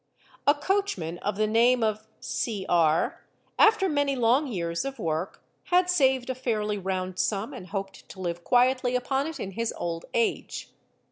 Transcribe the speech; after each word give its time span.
A 0.47 0.55
coachman 0.55 1.19
of 1.19 1.35
the 1.35 1.45
name 1.45 1.83
of 1.83 2.07
Cr..., 2.21 3.21
after 3.59 3.87
many 3.87 4.15
long 4.15 4.47
years 4.47 4.83
of 4.83 4.97
work, 4.97 5.43
j 5.65 5.75
had 5.75 5.91
saved 5.91 6.31
a 6.31 6.33
fairly 6.33 6.79
round 6.79 7.19
sum 7.19 7.53
and 7.53 7.67
hoped 7.67 8.09
to 8.09 8.19
live 8.19 8.43
quietly 8.43 8.95
upon 8.95 9.27
it 9.27 9.39
in 9.39 9.51
his 9.51 9.71
old 9.77 10.05
| 10.09 10.13
age. 10.15 10.71